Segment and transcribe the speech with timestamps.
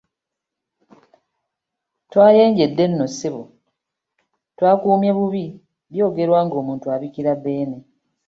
[2.11, 3.43] Twayenjedde nno ssebo
[4.57, 5.45] twakuumye bubi
[5.91, 7.77] ,byogerwa ng’omuntu abikira Beene.